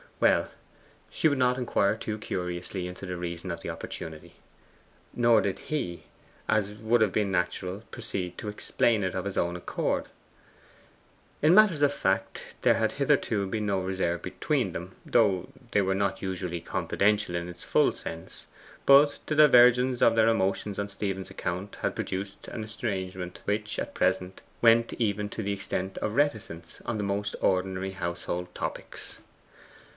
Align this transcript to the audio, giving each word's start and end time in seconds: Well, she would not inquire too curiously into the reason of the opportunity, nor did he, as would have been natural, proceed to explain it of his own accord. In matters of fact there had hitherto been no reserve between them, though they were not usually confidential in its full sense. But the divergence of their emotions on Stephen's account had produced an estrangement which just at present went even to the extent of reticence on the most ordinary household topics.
Well, 0.19 0.49
she 1.11 1.27
would 1.27 1.37
not 1.39 1.57
inquire 1.57 1.95
too 1.95 2.17
curiously 2.19 2.87
into 2.87 3.05
the 3.07 3.17
reason 3.17 3.49
of 3.51 3.61
the 3.61 3.69
opportunity, 3.69 4.33
nor 5.13 5.41
did 5.41 5.59
he, 5.59 6.03
as 6.49 6.73
would 6.73 7.01
have 7.01 7.11
been 7.11 7.31
natural, 7.31 7.81
proceed 7.91 8.37
to 8.39 8.49
explain 8.49 9.03
it 9.03 9.15
of 9.15 9.25
his 9.25 9.37
own 9.37 9.55
accord. 9.55 10.05
In 11.41 11.53
matters 11.55 11.81
of 11.83 11.93
fact 11.93 12.55
there 12.63 12.75
had 12.75 12.93
hitherto 12.93 13.47
been 13.47 13.65
no 13.67 13.79
reserve 13.79 14.21
between 14.23 14.73
them, 14.73 14.95
though 15.05 15.49
they 15.71 15.81
were 15.83 15.95
not 15.95 16.21
usually 16.21 16.61
confidential 16.61 17.35
in 17.35 17.49
its 17.49 17.63
full 17.63 17.91
sense. 17.93 18.47
But 18.85 19.19
the 19.27 19.35
divergence 19.35 20.01
of 20.01 20.15
their 20.15 20.27
emotions 20.27 20.77
on 20.79 20.89
Stephen's 20.89 21.29
account 21.31 21.77
had 21.77 21.95
produced 21.95 22.47
an 22.47 22.63
estrangement 22.63 23.39
which 23.45 23.65
just 23.65 23.79
at 23.79 23.93
present 23.95 24.41
went 24.63 24.93
even 24.93 25.29
to 25.29 25.43
the 25.43 25.53
extent 25.53 25.97
of 25.99 26.15
reticence 26.15 26.81
on 26.85 26.97
the 26.97 27.03
most 27.03 27.35
ordinary 27.39 27.91
household 27.91 28.53
topics. 28.55 29.19